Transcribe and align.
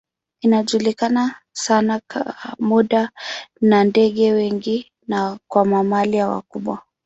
Inajulikana 0.41 1.35
sana 1.53 2.01
kwa 2.13 2.35
kuwa 2.69 3.09
na 3.61 3.83
ndege 3.83 4.31
wengi 4.33 4.91
na 5.07 5.39
kwa 5.47 5.65
mamalia 5.65 6.27
wakubwa. 6.27 6.81